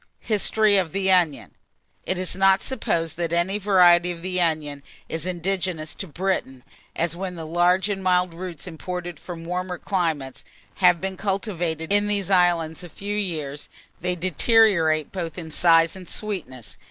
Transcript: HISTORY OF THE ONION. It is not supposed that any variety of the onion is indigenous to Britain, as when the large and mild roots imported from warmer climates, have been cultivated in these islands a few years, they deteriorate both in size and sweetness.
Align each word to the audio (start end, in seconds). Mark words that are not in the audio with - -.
HISTORY 0.21 0.77
OF 0.79 0.93
THE 0.93 1.09
ONION. 1.11 1.51
It 2.07 2.17
is 2.17 2.35
not 2.35 2.59
supposed 2.59 3.17
that 3.17 3.31
any 3.31 3.59
variety 3.59 4.11
of 4.11 4.23
the 4.23 4.41
onion 4.41 4.81
is 5.07 5.27
indigenous 5.27 5.93
to 5.93 6.07
Britain, 6.07 6.63
as 6.95 7.15
when 7.15 7.35
the 7.35 7.45
large 7.45 7.87
and 7.87 8.03
mild 8.03 8.33
roots 8.33 8.65
imported 8.65 9.19
from 9.19 9.45
warmer 9.45 9.77
climates, 9.77 10.43
have 10.77 10.99
been 11.01 11.17
cultivated 11.17 11.93
in 11.93 12.07
these 12.07 12.31
islands 12.31 12.83
a 12.83 12.89
few 12.89 13.15
years, 13.15 13.69
they 13.99 14.15
deteriorate 14.15 15.11
both 15.11 15.37
in 15.37 15.51
size 15.51 15.95
and 15.95 16.09
sweetness. 16.09 16.77